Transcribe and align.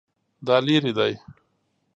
دا 0.45 0.55
لیرې 0.65 0.91
دی؟ 0.97 1.13